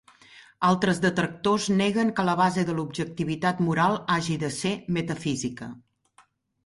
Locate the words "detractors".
1.03-1.67